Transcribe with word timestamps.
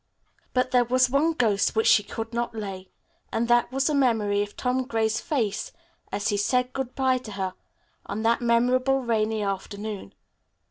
But 0.55 0.71
there 0.71 0.83
was 0.83 1.11
one 1.11 1.33
ghost 1.33 1.75
which 1.75 1.85
she 1.85 2.01
could 2.01 2.33
not 2.33 2.55
lay, 2.55 2.89
and 3.31 3.47
that 3.49 3.71
was 3.71 3.85
the 3.85 3.93
the 3.93 3.99
memory 3.99 4.41
of 4.41 4.57
Tom 4.57 4.85
Gray's 4.85 5.21
face 5.21 5.71
as 6.11 6.29
he 6.29 6.37
said 6.37 6.73
good 6.73 6.95
bye 6.95 7.19
to 7.19 7.33
her 7.33 7.53
on 8.07 8.23
that 8.23 8.41
memorable 8.41 9.01
rainy 9.03 9.43
afternoon. 9.43 10.15